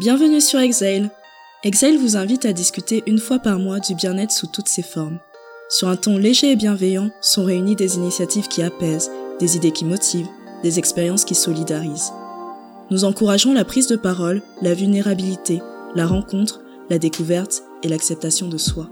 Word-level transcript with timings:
Bienvenue 0.00 0.40
sur 0.40 0.60
Exhale. 0.60 1.10
Exhale 1.64 1.96
vous 1.96 2.16
invite 2.16 2.44
à 2.44 2.52
discuter 2.52 3.02
une 3.08 3.18
fois 3.18 3.40
par 3.40 3.58
mois 3.58 3.80
du 3.80 3.96
bien-être 3.96 4.30
sous 4.30 4.46
toutes 4.46 4.68
ses 4.68 4.84
formes. 4.84 5.18
Sur 5.68 5.88
un 5.88 5.96
ton 5.96 6.16
léger 6.18 6.52
et 6.52 6.56
bienveillant 6.56 7.10
sont 7.20 7.44
réunies 7.44 7.74
des 7.74 7.96
initiatives 7.96 8.46
qui 8.46 8.62
apaisent, 8.62 9.10
des 9.40 9.56
idées 9.56 9.72
qui 9.72 9.84
motivent, 9.84 10.28
des 10.62 10.78
expériences 10.78 11.24
qui 11.24 11.34
solidarisent. 11.34 12.12
Nous 12.92 13.04
encourageons 13.04 13.52
la 13.52 13.64
prise 13.64 13.88
de 13.88 13.96
parole, 13.96 14.40
la 14.62 14.72
vulnérabilité, 14.72 15.60
la 15.96 16.06
rencontre, 16.06 16.60
la 16.90 17.00
découverte 17.00 17.64
et 17.82 17.88
l'acceptation 17.88 18.46
de 18.46 18.56
soi. 18.56 18.88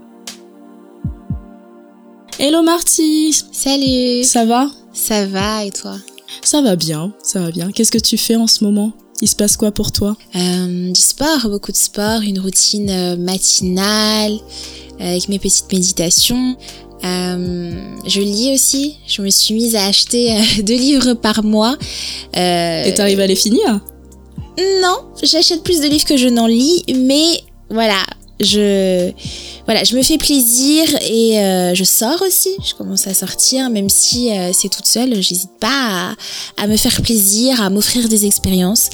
Hello 2.37 2.63
Marty 2.63 3.31
Salut 3.53 4.25
Ça 4.25 4.43
va? 4.43 4.69
Ça 4.91 5.25
va 5.25 5.63
et 5.63 5.71
toi? 5.71 5.95
Ça 6.43 6.61
va 6.61 6.75
bien, 6.75 7.13
ça 7.23 7.39
va 7.39 7.51
bien. 7.51 7.71
Qu'est-ce 7.71 7.93
que 7.93 7.97
tu 7.97 8.17
fais 8.17 8.35
en 8.35 8.47
ce 8.47 8.65
moment? 8.65 8.91
Il 9.21 9.27
se 9.27 9.35
passe 9.35 9.57
quoi 9.57 9.71
pour 9.71 9.91
toi? 9.91 10.15
Euh, 10.35 10.91
Du 10.91 11.01
sport, 11.01 11.49
beaucoup 11.49 11.71
de 11.71 11.77
sport, 11.77 12.21
une 12.21 12.39
routine 12.39 12.89
euh, 12.89 13.15
matinale 13.17 14.33
euh, 15.01 15.11
avec 15.11 15.29
mes 15.29 15.39
petites 15.39 15.71
méditations. 15.71 16.55
je 17.03 18.21
lis 18.21 18.53
aussi. 18.53 18.97
Je 19.07 19.21
me 19.21 19.29
suis 19.29 19.53
mise 19.53 19.75
à 19.75 19.85
acheter 19.85 20.37
deux 20.63 20.75
livres 20.77 21.13
par 21.13 21.43
mois. 21.43 21.77
Et 22.33 22.93
t'arrives 22.95 23.19
à 23.19 23.27
les 23.27 23.35
finir? 23.35 23.81
Non, 24.81 24.97
j'achète 25.21 25.61
plus 25.63 25.81
de 25.81 25.87
livres 25.87 26.05
que 26.05 26.17
je 26.17 26.27
n'en 26.27 26.47
lis, 26.47 26.83
mais 26.95 27.43
voilà, 27.69 28.03
je 28.39 29.11
voilà, 29.67 29.83
je 29.83 29.97
me 29.97 30.01
fais 30.01 30.17
plaisir 30.17 30.85
et 31.01 31.39
euh, 31.39 31.75
je 31.75 31.83
sors 31.83 32.21
aussi. 32.21 32.51
Je 32.65 32.73
commence 32.73 33.05
à 33.05 33.13
sortir, 33.13 33.69
même 33.69 33.89
si 33.89 34.31
euh, 34.31 34.51
c'est 34.53 34.69
toute 34.69 34.85
seule. 34.85 35.21
J'hésite 35.21 35.51
pas 35.59 36.15
à, 36.55 36.67
me 36.67 36.77
faire 36.77 37.01
plaisir, 37.01 37.61
à 37.61 37.69
m'offrir 37.69 38.07
des 38.07 38.25
expériences. 38.25 38.89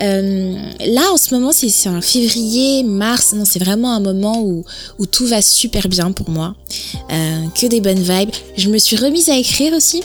Euh, 0.00 0.56
là, 0.80 1.12
en 1.12 1.16
ce 1.16 1.32
moment, 1.32 1.52
c'est 1.52 1.88
un 1.88 2.00
février, 2.00 2.82
mars. 2.82 3.32
Non, 3.32 3.44
c'est 3.44 3.60
vraiment 3.60 3.92
un 3.92 4.00
moment 4.00 4.40
où, 4.40 4.64
où 4.98 5.06
tout 5.06 5.26
va 5.26 5.40
super 5.40 5.88
bien 5.88 6.10
pour 6.10 6.30
moi. 6.30 6.56
Que 7.08 7.66
des 7.66 7.80
bonnes 7.80 8.02
vibes. 8.02 8.34
Je 8.56 8.70
me 8.70 8.78
suis 8.78 8.96
remise 8.96 9.28
à 9.28 9.36
écrire 9.36 9.72
aussi 9.72 10.02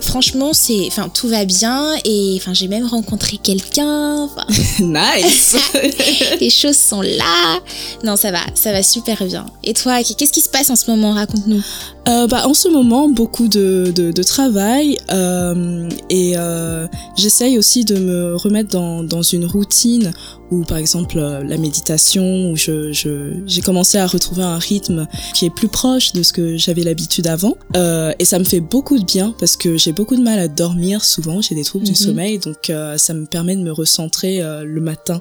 franchement, 0.00 0.52
c'est, 0.52 0.86
enfin, 0.86 1.08
tout 1.08 1.28
va 1.28 1.44
bien 1.44 1.94
et 2.04 2.36
enfin, 2.40 2.54
j'ai 2.54 2.68
même 2.68 2.86
rencontré 2.86 3.36
quelqu'un. 3.36 4.28
nice. 4.80 5.56
Les 6.40 6.50
choses 6.50 6.76
sont 6.76 7.02
là. 7.02 7.60
Non, 8.04 8.16
ça 8.16 8.30
va, 8.30 8.40
ça 8.54 8.72
va 8.72 8.82
super 8.82 9.24
bien. 9.24 9.46
Et 9.64 9.74
toi, 9.74 10.02
qu'est-ce 10.02 10.32
qui 10.32 10.40
se 10.40 10.48
passe 10.48 10.70
en 10.70 10.76
ce 10.76 10.90
moment? 10.90 11.12
Raconte-nous. 11.12 11.62
Euh, 12.08 12.28
bah, 12.28 12.46
en 12.46 12.54
ce 12.54 12.68
moment, 12.68 13.08
beaucoup 13.08 13.48
de, 13.48 13.92
de, 13.94 14.12
de 14.12 14.22
travail 14.22 14.96
euh, 15.12 15.88
et 16.08 16.34
euh, 16.36 16.86
j'essaye 17.16 17.58
aussi 17.58 17.84
de 17.84 17.96
me 17.98 18.36
remettre 18.36 18.70
dans, 18.70 19.02
dans 19.02 19.22
une 19.22 19.44
routine 19.44 20.12
où, 20.52 20.62
par 20.62 20.78
exemple, 20.78 21.18
euh, 21.18 21.42
la 21.42 21.56
méditation, 21.56 22.50
où 22.50 22.56
je, 22.56 22.92
je, 22.92 23.32
j'ai 23.46 23.60
commencé 23.60 23.98
à 23.98 24.06
retrouver 24.06 24.44
un 24.44 24.58
rythme 24.58 25.08
qui 25.34 25.46
est 25.46 25.50
plus 25.50 25.68
proche 25.68 26.12
de 26.12 26.22
ce 26.22 26.32
que 26.32 26.56
j'avais 26.56 26.82
l'habitude 26.82 27.26
avant. 27.26 27.56
Euh, 27.74 28.12
et 28.20 28.24
ça 28.24 28.38
me 28.38 28.44
fait 28.44 28.60
beaucoup 28.60 28.98
de 28.98 29.04
bien 29.04 29.34
parce 29.40 29.56
que 29.56 29.76
j'ai 29.76 29.92
beaucoup 29.92 30.16
de 30.16 30.22
mal 30.22 30.38
à 30.38 30.46
dormir 30.46 31.04
souvent, 31.04 31.40
j'ai 31.40 31.56
des 31.56 31.64
troubles 31.64 31.84
du 31.86 31.90
mhm. 31.92 31.96
sommeil, 31.96 32.38
donc 32.38 32.70
euh, 32.70 32.96
ça 32.98 33.14
me 33.14 33.26
permet 33.26 33.56
de 33.56 33.62
me 33.62 33.72
recentrer 33.72 34.40
le 34.40 34.80
matin 34.80 35.20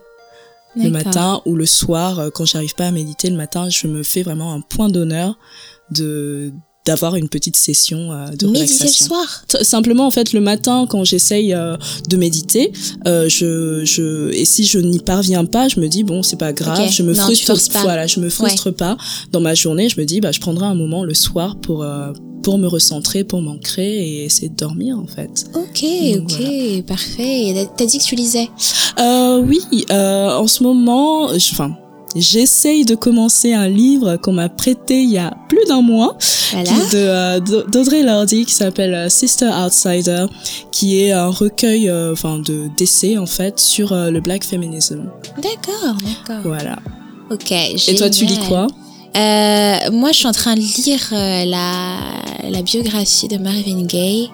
le 0.76 0.90
matin 0.90 1.42
ou 1.46 1.56
le 1.56 1.66
soir 1.66 2.30
quand 2.34 2.44
j'arrive 2.44 2.76
pas 2.76 2.88
à 2.88 2.92
méditer 2.92 3.30
le 3.30 3.38
matin 3.38 3.70
je 3.70 3.88
me 3.88 4.04
fais 4.04 4.24
vraiment 4.24 4.54
un 4.54 4.60
point 4.60 4.90
d'honneur 4.90 5.38
de 5.90 6.52
d'avoir 6.86 7.16
une 7.16 7.30
petite 7.30 7.56
session 7.56 8.12
euh, 8.12 8.28
de 8.30 8.48
méditer 8.48 8.86
le 8.86 8.90
soir. 8.90 9.44
Simplement 9.62 10.06
en 10.08 10.12
fait 10.12 10.34
le 10.34 10.40
matin 10.42 10.86
quand 10.90 11.04
j'essaye 11.04 11.54
euh, 11.54 11.78
de 12.10 12.18
méditer 12.18 12.72
euh, 13.08 13.28
je 13.30 13.84
je 13.86 14.32
et 14.32 14.46
si 14.46 14.66
je 14.66 14.80
n'y 14.80 15.00
parviens 15.00 15.46
pas 15.46 15.68
je 15.68 15.80
me 15.80 15.88
dis 15.88 16.04
bon 16.04 16.22
c'est 16.24 16.38
pas 16.40 16.54
grave 16.54 16.90
je 16.92 17.04
me 17.04 17.14
frustre 17.14 17.54
voilà 17.82 18.08
je 18.08 18.20
me 18.20 18.30
frustre 18.30 18.72
pas. 18.72 18.98
Dans 19.32 19.42
ma 19.42 19.56
journée 19.56 19.90
je 19.90 20.00
me 20.00 20.06
dis 20.06 20.22
bah 20.22 20.32
je 20.32 20.40
prendrai 20.40 20.66
un 20.66 20.76
moment 20.76 21.04
le 21.04 21.14
soir 21.14 21.58
pour 21.58 21.84
euh, 21.84 22.12
pour 22.44 22.60
me 22.60 22.68
recentrer, 22.68 23.24
pour 23.24 23.42
m'ancrer 23.42 23.92
et 24.08 24.26
essayer 24.26 24.50
de 24.50 24.56
dormir 24.56 25.00
en 25.00 25.08
fait. 25.08 25.46
Ok, 25.56 25.84
ok, 26.18 26.84
parfait. 26.86 27.68
T'as 27.76 27.86
dit 27.88 27.98
que 27.98 28.04
tu 28.04 28.14
lisais? 28.14 28.50
Euh, 29.00 29.40
Oui, 29.42 29.60
euh, 29.92 30.30
en 30.30 30.46
ce 30.46 30.62
moment, 30.62 31.24
enfin, 31.32 31.76
j'essaye 32.16 32.86
de 32.86 32.96
commencer 32.96 33.54
un 33.54 33.68
livre 33.68 34.18
qu'on 34.18 34.34
m'a 34.34 34.50
prêté 34.50 35.02
il 35.02 35.12
y 35.12 35.18
a 35.18 35.36
plus 35.50 35.66
d'un 35.68 35.82
mois, 35.82 36.18
voilà. 36.52 36.72
Euh, 36.94 37.40
de 37.40 37.66
d'Audrey 37.70 38.04
Lordy 38.04 38.46
qui 38.46 38.54
s'appelle 38.54 38.94
euh, 38.94 39.10
Sister 39.10 39.50
Outsider, 39.50 40.26
qui 40.72 41.02
est 41.02 41.12
un 41.12 41.30
recueil, 41.30 41.90
euh, 41.90 42.14
enfin 42.14 42.40
de 42.40 42.70
d'essais 42.78 43.18
en 43.18 43.26
fait 43.26 43.60
sur 43.60 43.94
le 43.94 44.20
black 44.20 44.44
feminism. 44.44 45.10
D'accord, 45.38 45.96
d'accord. 46.02 46.44
Voilà. 46.44 46.78
Ok. 47.32 47.52
Et 47.52 47.96
toi, 47.96 48.10
tu 48.10 48.26
lis 48.26 48.40
quoi? 48.48 48.68
Euh, 49.16 49.92
moi, 49.92 50.12
je 50.12 50.18
suis 50.18 50.28
en 50.28 50.32
train 50.32 50.56
de 50.56 50.62
lire 50.62 51.08
la, 51.12 52.16
la 52.50 52.62
biographie 52.62 53.28
de 53.28 53.38
Marvin 53.38 53.84
Gaye, 53.84 54.30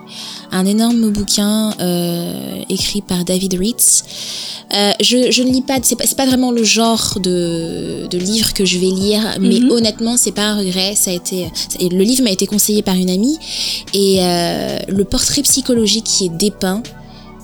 un 0.52 0.66
énorme 0.66 1.10
bouquin 1.12 1.74
euh, 1.80 2.62
écrit 2.70 3.02
par 3.02 3.24
David 3.24 3.54
Ritz. 3.54 4.04
Euh, 4.74 4.92
je, 5.02 5.32
je, 5.32 5.44
ne 5.44 5.52
lis 5.52 5.62
pas, 5.62 5.80
c'est 5.84 5.96
pas, 5.98 6.06
pas 6.16 6.26
vraiment 6.26 6.52
le 6.52 6.64
genre 6.64 7.18
de, 7.20 8.08
de 8.10 8.18
livre 8.18 8.54
que 8.54 8.64
je 8.64 8.78
vais 8.80 8.88
lire, 8.88 9.22
mais 9.40 9.60
mm 9.60 9.68
-hmm. 9.68 9.72
honnêtement, 9.72 10.16
c'est 10.18 10.32
pas 10.32 10.48
un 10.52 10.58
regret. 10.60 10.96
Ça 10.96 11.12
a 11.12 11.14
été, 11.14 11.52
le 11.80 12.04
livre 12.04 12.24
m'a 12.24 12.32
été 12.32 12.46
conseillé 12.48 12.82
par 12.82 12.96
une 12.96 13.10
amie 13.10 13.38
et 13.94 14.18
euh, 14.20 14.80
le 14.88 15.04
portrait 15.04 15.42
psychologique 15.42 16.06
qui 16.06 16.26
est 16.26 16.36
dépeint 16.46 16.82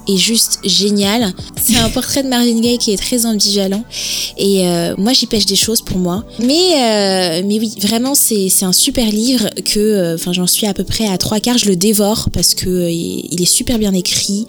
est 0.08 0.18
juste 0.18 0.60
génial. 0.64 1.34
C'est 1.62 1.78
un 1.78 1.90
portrait 1.90 2.24
de 2.24 2.30
Marvin 2.30 2.60
Gaye 2.60 2.78
qui 2.78 2.92
est 2.92 2.98
très 2.98 3.26
ambivalent 3.26 3.84
et 4.38 4.68
euh, 4.68 4.96
moi 4.98 5.14
j'y 5.14 5.26
pêche 5.26 5.46
des 5.46 5.56
choses 5.56 5.82
pour 5.82 5.98
moi. 5.98 6.24
Mais 6.40 6.54
euh, 6.54 7.42
mais 7.46 7.60
oui, 7.60 7.74
vraiment 7.82 8.16
c'est 8.16 8.50
un 8.64 8.74
super 8.74 9.10
livre 9.12 9.50
que 9.66 9.80
euh, 9.80 10.18
j'en 10.32 10.48
suis 10.48 10.68
à 10.68 10.74
peu 10.74 10.84
près 10.84 11.08
à 11.08 11.18
trois 11.18 11.40
quarts, 11.40 11.58
je 11.58 11.68
le 11.68 11.76
dévore 11.76 12.30
parce 12.32 12.54
que 12.54 12.90
il 12.90 13.42
est 13.42 13.46
super 13.46 13.80
bien 13.80 13.94
écrit, 13.94 14.48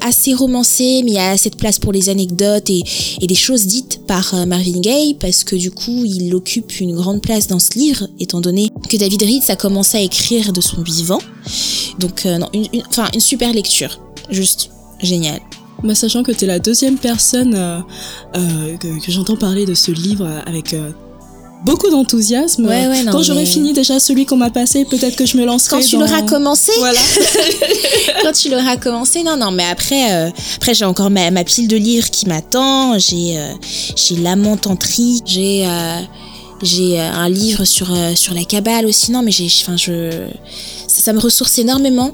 assez 0.00 0.34
romancé, 0.34 1.02
mais 1.04 1.12
il 1.12 1.14
y 1.14 1.18
a 1.18 1.30
assez 1.30 1.50
de 1.50 1.56
place 1.56 1.78
pour 1.78 1.92
les 1.92 2.08
anecdotes 2.08 2.70
et 2.70 2.82
et 3.20 3.36
choses 3.36 3.66
dites 3.66 4.00
par 4.06 4.34
Marvin 4.46 4.80
Gaye 4.80 5.12
parce 5.12 5.44
que 5.44 5.56
du 5.56 5.70
coup 5.70 6.04
il 6.06 6.34
occupe 6.34 6.80
une 6.80 6.94
grande 6.94 7.20
place 7.20 7.48
dans 7.48 7.58
ce 7.58 7.78
livre 7.78 8.08
étant 8.18 8.40
donné 8.40 8.70
que 8.88 8.96
David 8.96 9.22
Ritz 9.22 9.50
a 9.50 9.56
commencé 9.56 9.98
à 9.98 10.00
écrire 10.00 10.54
de 10.54 10.62
son 10.62 10.80
vivant. 10.80 11.20
Donc 11.98 12.24
non, 12.24 12.48
une 12.54 13.20
super 13.20 13.52
lecture 13.52 13.98
juste 14.30 14.70
génial. 15.02 15.40
Bah, 15.82 15.94
sachant 15.94 16.22
que 16.22 16.32
tu 16.32 16.44
es 16.44 16.46
la 16.46 16.58
deuxième 16.58 16.96
personne 16.96 17.54
euh, 17.54 17.78
euh, 18.34 18.76
que, 18.78 19.04
que 19.04 19.12
j'entends 19.12 19.36
parler 19.36 19.66
de 19.66 19.74
ce 19.74 19.90
livre 19.90 20.26
avec 20.46 20.72
euh, 20.72 20.90
beaucoup 21.64 21.90
d'enthousiasme. 21.90 22.66
Ouais, 22.66 22.88
ouais, 22.88 23.04
Quand 23.10 23.22
j'aurai 23.22 23.40
mais... 23.40 23.46
fini 23.46 23.72
déjà 23.74 24.00
celui 24.00 24.24
qu'on 24.24 24.38
m'a 24.38 24.50
passé, 24.50 24.86
peut-être 24.86 25.16
que 25.16 25.26
je 25.26 25.36
me 25.36 25.44
lancerai. 25.44 25.76
Quand 25.76 25.86
tu 25.86 25.96
dans... 25.96 26.02
l'auras 26.02 26.22
commencé. 26.22 26.72
Voilà. 26.78 26.98
Quand 28.22 28.32
tu 28.32 28.48
l'auras 28.48 28.76
commencé, 28.78 29.22
non, 29.22 29.36
non, 29.36 29.50
mais 29.50 29.64
après, 29.64 30.32
après 30.56 30.74
j'ai 30.74 30.86
encore 30.86 31.10
ma, 31.10 31.30
ma, 31.30 31.44
pile 31.44 31.68
de 31.68 31.76
livres 31.76 32.10
qui 32.10 32.26
m'attend. 32.26 32.98
J'ai, 32.98 33.38
j'ai 33.94 34.16
Lamentanterie, 34.16 35.20
j'ai, 35.26 35.68
j'ai 36.62 36.98
un 36.98 37.28
livre 37.28 37.64
sur 37.64 37.94
sur 38.14 38.32
la 38.32 38.44
cabale 38.44 38.86
aussi. 38.86 39.12
Non, 39.12 39.22
mais 39.22 39.30
j'ai, 39.30 39.46
enfin, 39.46 39.76
je, 39.76 40.26
ça, 40.88 41.02
ça 41.02 41.12
me 41.12 41.20
ressource 41.20 41.58
énormément 41.58 42.12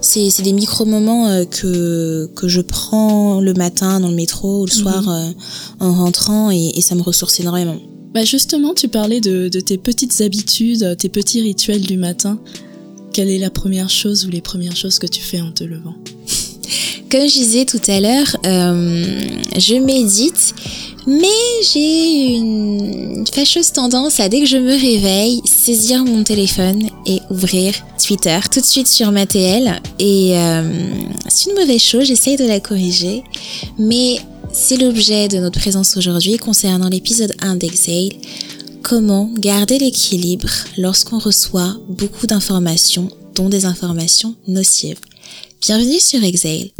c'est 0.00 0.42
des 0.42 0.52
micro-moments 0.52 1.28
euh, 1.28 1.44
que, 1.44 2.30
que 2.34 2.48
je 2.48 2.60
prends 2.60 3.40
le 3.40 3.54
matin 3.54 4.00
dans 4.00 4.08
le 4.08 4.14
métro 4.14 4.62
ou 4.62 4.66
le 4.66 4.70
soir 4.70 5.02
mmh. 5.02 5.08
euh, 5.08 5.32
en 5.80 5.92
rentrant 5.92 6.50
et, 6.50 6.72
et, 6.74 6.80
ça 6.80 6.94
me 6.94 7.02
ressource 7.02 7.40
énormément. 7.40 7.76
Bah 8.14 8.24
justement, 8.24 8.72
tu 8.72 8.88
parlais 8.88 9.20
de, 9.20 9.48
de 9.48 9.60
tes 9.60 9.76
petites 9.76 10.20
habitudes, 10.20 10.96
tes 10.96 11.08
petits 11.08 11.40
rituels 11.40 11.82
du 11.82 11.96
matin. 11.96 12.38
Quelle 13.12 13.30
est 13.30 13.38
la 13.38 13.50
première 13.50 13.90
chose 13.90 14.26
ou 14.26 14.30
les 14.30 14.40
premières 14.40 14.76
choses 14.76 14.98
que 14.98 15.06
tu 15.06 15.22
fais 15.22 15.40
en 15.40 15.50
te 15.50 15.64
levant? 15.64 15.94
Comme 17.10 17.28
je 17.28 17.34
disais 17.34 17.64
tout 17.64 17.80
à 17.86 18.00
l'heure, 18.00 18.36
euh, 18.44 19.20
je 19.56 19.76
médite, 19.76 20.54
mais 21.06 21.26
j'ai 21.62 22.34
une 22.34 23.24
fâcheuse 23.32 23.72
tendance 23.72 24.18
à, 24.18 24.28
dès 24.28 24.40
que 24.40 24.46
je 24.46 24.56
me 24.56 24.72
réveille, 24.72 25.40
saisir 25.44 26.04
mon 26.04 26.24
téléphone 26.24 26.88
et 27.06 27.20
ouvrir 27.30 27.74
Twitter 28.04 28.38
tout 28.50 28.60
de 28.60 28.64
suite 28.64 28.88
sur 28.88 29.12
ma 29.12 29.26
TL. 29.26 29.80
Et 29.98 30.36
euh, 30.36 30.62
c'est 31.28 31.50
une 31.50 31.56
mauvaise 31.56 31.82
chose, 31.82 32.06
j'essaye 32.06 32.36
de 32.36 32.44
la 32.44 32.60
corriger, 32.60 33.22
mais 33.78 34.18
c'est 34.52 34.76
l'objet 34.76 35.28
de 35.28 35.38
notre 35.38 35.60
présence 35.60 35.96
aujourd'hui 35.96 36.38
concernant 36.38 36.88
l'épisode 36.88 37.34
1 37.40 37.56
d'Exhale. 37.56 38.10
Comment 38.82 39.30
garder 39.38 39.78
l'équilibre 39.78 40.48
lorsqu'on 40.76 41.18
reçoit 41.18 41.76
beaucoup 41.88 42.26
d'informations, 42.26 43.08
dont 43.34 43.48
des 43.48 43.64
informations 43.64 44.34
nocives. 44.46 45.00
Bienvenue 45.60 46.00
sur 46.00 46.22
Exhale. 46.22 46.70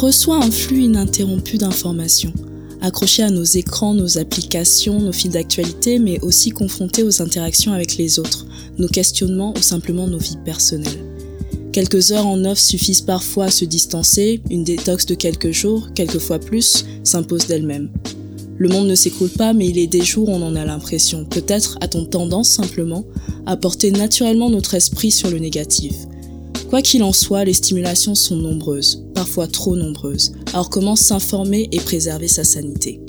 Reçoit 0.00 0.42
un 0.42 0.50
flux 0.50 0.84
ininterrompu 0.84 1.58
d'informations, 1.58 2.32
accrochés 2.80 3.22
à 3.22 3.28
nos 3.28 3.44
écrans, 3.44 3.92
nos 3.92 4.16
applications, 4.16 4.98
nos 4.98 5.12
fils 5.12 5.32
d'actualité, 5.32 5.98
mais 5.98 6.18
aussi 6.20 6.50
confrontés 6.50 7.02
aux 7.02 7.20
interactions 7.20 7.74
avec 7.74 7.98
les 7.98 8.18
autres, 8.18 8.46
nos 8.78 8.88
questionnements 8.88 9.52
ou 9.54 9.60
simplement 9.60 10.06
nos 10.06 10.18
vies 10.18 10.38
personnelles. 10.42 11.04
Quelques 11.72 12.12
heures 12.12 12.26
en 12.26 12.42
off 12.46 12.58
suffisent 12.58 13.02
parfois 13.02 13.46
à 13.46 13.50
se 13.50 13.66
distancer, 13.66 14.40
une 14.50 14.64
détox 14.64 15.04
de 15.04 15.14
quelques 15.14 15.52
jours, 15.52 15.88
quelquefois 15.94 16.38
plus, 16.38 16.86
s'impose 17.04 17.46
d'elle-même. 17.46 17.90
Le 18.56 18.70
monde 18.70 18.88
ne 18.88 18.94
s'écoule 18.94 19.30
pas, 19.30 19.52
mais 19.52 19.68
il 19.68 19.78
est 19.78 19.86
des 19.86 20.02
jours 20.02 20.30
où 20.30 20.32
on 20.32 20.42
en 20.42 20.56
a 20.56 20.64
l'impression. 20.64 21.26
Peut-être 21.26 21.76
a-t-on 21.82 22.06
tendance 22.06 22.48
simplement 22.48 23.04
à 23.44 23.58
porter 23.58 23.90
naturellement 23.90 24.48
notre 24.48 24.74
esprit 24.74 25.10
sur 25.10 25.30
le 25.30 25.38
négatif. 25.38 25.92
Quoi 26.70 26.82
qu'il 26.82 27.02
en 27.02 27.12
soit, 27.12 27.44
les 27.44 27.52
stimulations 27.52 28.14
sont 28.14 28.36
nombreuses, 28.36 29.02
parfois 29.12 29.48
trop 29.48 29.74
nombreuses. 29.74 30.30
Alors 30.52 30.70
comment 30.70 30.94
s'informer 30.94 31.68
et 31.72 31.80
préserver 31.80 32.28
sa 32.28 32.44
sanité? 32.44 33.00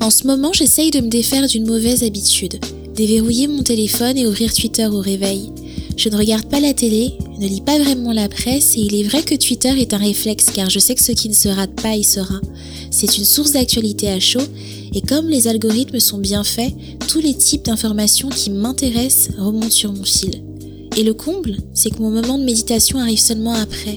En 0.00 0.08
ce 0.08 0.26
moment, 0.26 0.50
j'essaye 0.54 0.90
de 0.90 1.00
me 1.00 1.08
défaire 1.08 1.46
d'une 1.46 1.66
mauvaise 1.66 2.02
habitude, 2.02 2.58
déverrouiller 2.94 3.48
mon 3.48 3.62
téléphone 3.62 4.16
et 4.16 4.26
ouvrir 4.26 4.54
Twitter 4.54 4.86
au 4.86 5.00
réveil. 5.00 5.50
Je 5.98 6.08
ne 6.08 6.16
regarde 6.16 6.46
pas 6.46 6.58
la 6.58 6.72
télé, 6.72 7.12
ne 7.38 7.46
lis 7.46 7.60
pas 7.60 7.78
vraiment 7.78 8.12
la 8.12 8.30
presse 8.30 8.78
et 8.78 8.80
il 8.80 8.94
est 8.94 9.06
vrai 9.06 9.22
que 9.22 9.34
Twitter 9.34 9.78
est 9.78 9.92
un 9.92 9.98
réflexe 9.98 10.46
car 10.46 10.70
je 10.70 10.78
sais 10.78 10.94
que 10.94 11.02
ce 11.02 11.12
qui 11.12 11.28
ne 11.28 11.34
se 11.34 11.48
rate 11.48 11.82
pas 11.82 11.96
y 11.96 12.02
sera. 12.02 12.40
C'est 12.90 13.18
une 13.18 13.26
source 13.26 13.52
d'actualité 13.52 14.08
à 14.08 14.20
chaud 14.20 14.40
et 14.94 15.02
comme 15.02 15.28
les 15.28 15.48
algorithmes 15.48 16.00
sont 16.00 16.18
bien 16.18 16.44
faits, 16.44 16.72
tous 17.08 17.20
les 17.20 17.34
types 17.34 17.66
d'informations 17.66 18.30
qui 18.30 18.48
m'intéressent 18.48 19.36
remontent 19.36 19.68
sur 19.68 19.92
mon 19.92 20.04
fil. 20.04 20.42
Et 20.96 21.02
le 21.04 21.14
comble, 21.14 21.56
c'est 21.72 21.90
que 21.90 22.02
mon 22.02 22.10
moment 22.10 22.38
de 22.38 22.44
méditation 22.44 22.98
arrive 22.98 23.20
seulement 23.20 23.54
après. 23.54 23.96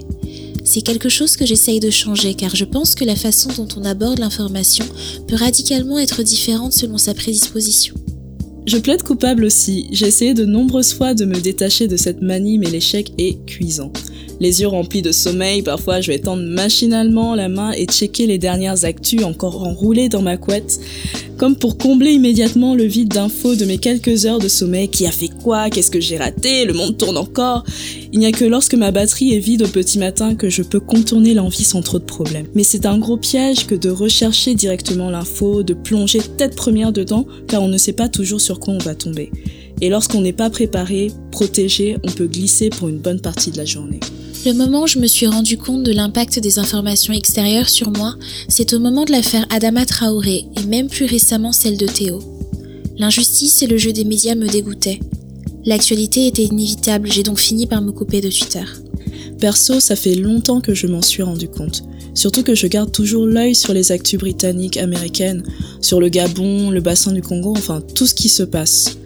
C'est 0.64 0.82
quelque 0.82 1.10
chose 1.10 1.36
que 1.36 1.46
j'essaye 1.46 1.80
de 1.80 1.90
changer 1.90 2.34
car 2.34 2.56
je 2.56 2.66
pense 2.66 2.96
que 2.96 3.06
la 3.06 3.16
façon 3.16 3.50
dont 3.56 3.68
on 3.78 3.86
aborde 3.86 4.20
l'information 4.20 4.86
peut 5.28 5.36
radicalement 5.36 6.00
être 6.00 6.24
différente 6.24 6.74
selon 6.74 6.98
sa 6.98 7.14
prédisposition. 7.14 7.96
Je 8.66 8.78
plaide 8.78 9.04
coupable 9.04 9.46
aussi. 9.46 9.88
J'ai 9.92 10.08
essayé 10.08 10.34
de 10.34 10.44
nombreuses 10.44 10.94
fois 10.94 11.14
de 11.14 11.26
me 11.26 11.40
détacher 11.40 11.88
de 11.88 11.98
cette 11.98 12.24
manie, 12.24 12.58
mais 12.58 12.72
l'échec 12.72 13.12
est 13.20 13.46
cuisant. 13.46 13.92
Les 14.40 14.62
yeux 14.62 14.68
remplis 14.68 15.04
de 15.04 15.12
sommeil, 15.12 15.62
parfois 15.62 16.02
je 16.02 16.12
vais 16.12 16.20
tendre 16.20 16.44
machinalement 16.44 17.36
la 17.36 17.48
main 17.48 17.72
et 17.74 17.86
checker 17.86 18.26
les 18.26 18.40
dernières 18.40 18.84
actus 18.84 19.24
encore 19.24 19.62
enroulées 19.62 20.10
dans 20.10 20.24
ma 20.24 20.36
couette, 20.38 20.80
comme 21.38 21.56
pour 21.56 21.78
combler 21.78 22.14
immédiatement 22.14 22.74
le 22.74 22.86
vide 22.86 23.10
d'infos 23.10 23.56
de 23.56 23.66
mes 23.66 23.78
quelques 23.78 24.26
heures 24.26 24.40
de 24.40 24.50
sommeil. 24.50 24.90
Qui 24.90 25.06
a 25.06 25.12
fait 25.12 25.30
Qu'est-ce 25.46 25.92
que 25.92 26.00
j'ai 26.00 26.18
raté 26.18 26.66
Le 26.66 26.74
monde 26.74 26.98
tourne 26.98 27.18
encore 27.18 27.64
Il 28.12 28.18
n'y 28.18 28.26
a 28.26 28.32
que 28.32 28.46
lorsque 28.46 28.74
ma 28.74 28.90
batterie 28.90 29.34
est 29.34 29.40
vide 29.40 29.62
au 29.62 29.68
petit 29.68 30.00
matin 30.00 30.34
que 30.34 30.50
je 30.50 30.64
peux 30.64 30.80
contourner 30.80 31.36
l'envie 31.36 31.64
sans 31.64 31.82
trop 31.82 32.00
de 32.00 32.04
problèmes. 32.04 32.48
Mais 32.56 32.64
c'est 32.64 32.88
un 32.88 32.98
gros 32.98 33.18
piège 33.18 33.68
que 33.68 33.76
de 33.76 33.90
rechercher 33.90 34.56
directement 34.56 35.12
l'info, 35.12 35.62
de 35.62 35.76
plonger 35.76 36.20
tête 36.38 36.56
première 36.56 36.92
dedans, 36.92 37.28
car 37.48 37.62
on 37.62 37.68
ne 37.68 37.78
sait 37.78 37.94
pas 37.94 38.10
toujours 38.10 38.42
sur 38.42 38.60
quoi 38.60 38.74
on 38.74 38.80
va 38.80 38.96
tomber. 38.96 39.32
Et 39.82 39.90
lorsqu'on 39.90 40.22
n'est 40.22 40.34
pas 40.34 40.50
préparé, 40.50 41.12
protégé, 41.32 41.98
on 42.04 42.12
peut 42.12 42.28
glisser 42.28 42.70
pour 42.70 42.88
une 42.88 42.98
bonne 42.98 43.22
partie 43.22 43.52
de 43.52 43.58
la 43.58 43.66
journée. 43.66 44.00
Le 44.48 44.54
moment 44.54 44.84
où 44.84 44.88
je 44.88 45.00
me 45.00 45.08
suis 45.08 45.28
rendu 45.28 45.60
compte 45.60 45.84
de 45.84 45.92
l'impact 45.92 46.40
des 46.40 46.58
informations 46.58 47.14
extérieures 47.14 47.70
sur 47.70 47.92
moi, 47.92 48.16
c'est 48.48 48.74
au 48.74 48.80
moment 48.80 49.06
de 49.06 49.12
l'affaire 49.12 49.46
Adama 49.52 49.86
Traoré 49.86 50.46
et 50.60 50.66
même 50.66 50.88
plus 50.88 51.06
récemment 51.06 51.52
celle 51.52 51.78
de 51.78 51.86
Théo. 51.86 52.20
L'injustice 52.98 53.62
et 53.62 53.68
le 53.68 53.78
jeu 53.78 53.92
des 53.92 54.06
médias 54.06 54.36
me 54.36 54.48
dégoûtaient. 54.48 55.00
L'actualité 55.66 56.28
était 56.28 56.44
inévitable, 56.44 57.12
j'ai 57.12 57.24
donc 57.24 57.40
fini 57.40 57.66
par 57.66 57.82
me 57.82 57.92
couper 57.92 58.22
de 58.22 58.30
Twitter. 58.30 58.64
Perso, 59.40 59.80
ça 59.80 59.96
fait 59.96 60.14
longtemps 60.14 60.62
que 60.62 60.76
je 60.76 60.86
m'en 60.86 61.02
suis 61.02 61.24
rendu 61.24 61.48
compte. 61.48 61.84
Surtout 62.14 62.44
que 62.44 62.54
je 62.54 62.68
garde 62.68 62.92
toujours 62.92 63.26
l'œil 63.26 63.56
sur 63.56 63.74
les 63.74 63.92
actus 63.92 64.20
britanniques, 64.20 64.78
américaines, 64.78 65.44
sur 65.82 66.00
le 66.00 66.10
Gabon, 66.10 66.70
le 66.70 66.82
bassin 66.82 67.12
du 67.12 67.22
Congo, 67.22 67.54
enfin 67.58 67.82
tout 67.82 68.06
ce 68.06 68.14
qui 68.14 68.30
se 68.30 68.44
passe. 68.44 68.98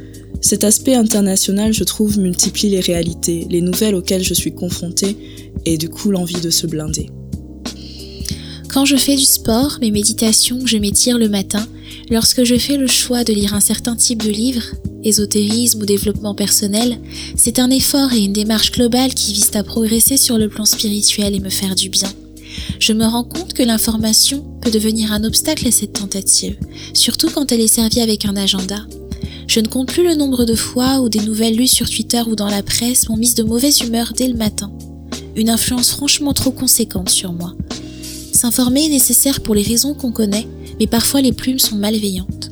Cet 0.41 0.63
aspect 0.65 0.95
international, 0.95 1.73
je 1.73 1.83
trouve, 1.85 2.19
multiplie 2.19 2.69
les 2.69 2.79
réalités, 2.81 3.47
les 3.50 3.62
nouvelles 3.62 3.95
auxquelles 3.95 4.23
je 4.23 4.33
suis 4.33 4.53
confrontée 4.53 5.17
et 5.65 5.77
du 5.77 5.89
coup 5.89 6.12
l'envie 6.12 6.41
de 6.41 6.50
se 6.50 6.67
blinder. 6.67 7.09
Quand 8.69 8.85
je 8.85 8.97
fais 8.97 9.15
du 9.15 9.25
sport, 9.25 9.77
mes 9.81 9.91
méditations, 9.91 10.65
je 10.65 10.77
m'étire 10.77 11.17
le 11.17 11.29
matin, 11.29 11.65
lorsque 12.12 12.44
je 12.44 12.55
fais 12.55 12.77
le 12.77 12.88
choix 12.88 13.23
de 13.23 13.33
lire 13.33 13.53
un 13.53 13.59
certain 13.59 13.95
type 13.95 14.21
de 14.23 14.29
livre, 14.29 14.63
ésotérisme 15.04 15.81
ou 15.81 15.86
développement 15.86 16.36
personnel, 16.36 17.00
c'est 17.36 17.60
un 17.60 17.69
effort 17.69 18.13
et 18.13 18.24
une 18.24 18.34
démarche 18.34 18.72
globale 18.72 19.13
qui 19.13 19.34
visent 19.34 19.56
à 19.56 19.63
progresser 19.63 20.18
sur 20.18 20.38
le 20.38 20.50
plan 20.50 20.66
spirituel 20.66 21.36
et 21.36 21.40
me 21.40 21.50
faire 21.50 21.75
du 21.75 21.90
bien. 21.90 22.10
Je 22.80 22.94
me 22.94 23.06
rends 23.06 23.24
compte 23.24 23.54
que 23.54 23.63
l'information 23.63 24.46
peut 24.62 24.72
devenir 24.72 25.12
un 25.12 25.24
obstacle 25.24 25.68
à 25.68 25.72
cette 25.72 25.94
tentative, 25.94 26.57
surtout 26.94 27.30
quand 27.30 27.51
elle 27.51 27.62
est 27.62 27.68
servie 27.68 28.01
avec 28.01 28.25
un 28.25 28.36
agenda. 28.36 28.86
Je 29.48 29.60
ne 29.60 29.68
compte 29.68 29.92
plus 29.92 30.04
le 30.04 30.16
nombre 30.16 30.46
de 30.46 30.56
fois 30.56 31.00
où 31.01 31.10
des 31.10 31.22
nouvelles 31.22 31.56
lues 31.56 31.68
sur 31.68 31.90
Twitter 31.90 32.22
ou 32.28 32.36
dans 32.36 32.50
la 32.50 32.63
presse 32.63 33.10
m'ont 33.10 33.18
mise 33.18 33.36
de 33.36 33.44
mauvaise 33.44 33.81
humeur 33.81 34.13
dès 34.16 34.28
le 34.28 34.38
matin. 34.38 34.72
Une 35.36 35.50
influence 35.50 35.92
franchement 35.92 36.34
trop 36.34 36.51
conséquente 36.51 37.10
sur 37.10 37.34
moi. 37.34 37.56
S'informer 38.31 38.86
est 38.86 38.90
nécessaire 38.90 39.42
pour 39.42 39.56
les 39.56 39.63
raisons 39.63 39.94
qu'on 39.94 40.12
connaît, 40.12 40.48
mais 40.80 40.88
parfois 40.88 41.22
les 41.22 41.34
plumes 41.34 41.60
sont 41.60 41.75
malveillantes. 41.75 42.51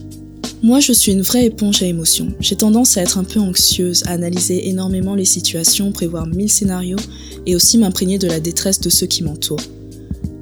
Moi, 0.63 0.79
je 0.79 0.91
suis 0.91 1.11
une 1.11 1.21
vraie 1.21 1.45
éponge 1.45 1.83
à 1.83 1.85
émotions. 1.85 2.33
J'ai 2.39 2.55
tendance 2.55 2.97
à 2.97 3.01
être 3.01 3.17
un 3.17 3.23
peu 3.23 3.39
anxieuse, 3.39 4.03
à 4.05 4.11
analyser 4.11 4.67
énormément 4.69 5.15
les 5.15 5.25
situations, 5.25 5.91
prévoir 5.91 6.27
mille 6.27 6.51
scénarios 6.51 6.97
et 7.45 7.55
aussi 7.55 7.77
m'imprégner 7.77 8.17
de 8.17 8.27
la 8.27 8.39
détresse 8.39 8.79
de 8.79 8.89
ceux 8.89 9.07
qui 9.07 9.23
m'entourent. 9.23 9.61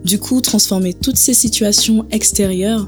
Du 0.04 0.20
coup, 0.20 0.42
transformer 0.42 0.94
toutes 0.94 1.18
ces 1.18 1.34
situations 1.34 2.06
extérieures 2.12 2.88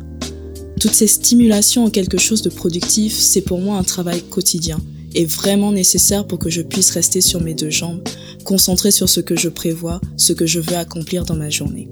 toutes 0.79 0.93
ces 0.93 1.07
stimulations 1.07 1.85
en 1.85 1.89
quelque 1.89 2.19
chose 2.19 2.43
de 2.43 2.49
productif, 2.49 3.13
c'est 3.17 3.41
pour 3.41 3.59
moi 3.59 3.77
un 3.77 3.83
travail 3.83 4.21
quotidien 4.21 4.77
et 5.15 5.25
vraiment 5.25 5.71
nécessaire 5.71 6.27
pour 6.27 6.37
que 6.37 6.51
je 6.51 6.61
puisse 6.61 6.91
rester 6.91 7.19
sur 7.19 7.41
mes 7.41 7.55
deux 7.55 7.71
jambes, 7.71 8.01
concentré 8.43 8.91
sur 8.91 9.09
ce 9.09 9.19
que 9.19 9.35
je 9.35 9.49
prévois, 9.49 9.99
ce 10.17 10.33
que 10.33 10.45
je 10.45 10.59
veux 10.59 10.75
accomplir 10.75 11.25
dans 11.25 11.35
ma 11.35 11.49
journée. 11.49 11.89